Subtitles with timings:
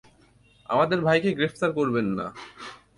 [0.69, 2.25] আমাদের ভাইকে গ্রেফতার করবেন না!